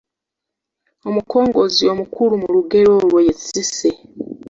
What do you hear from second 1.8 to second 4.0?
omukulu mu lugero olwo ye Cissy.